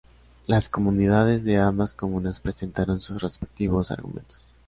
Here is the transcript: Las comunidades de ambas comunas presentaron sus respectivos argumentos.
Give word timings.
Las 0.47 0.67
comunidades 0.67 1.43
de 1.43 1.57
ambas 1.59 1.93
comunas 1.93 2.39
presentaron 2.39 3.01
sus 3.01 3.21
respectivos 3.21 3.91
argumentos. 3.91 4.43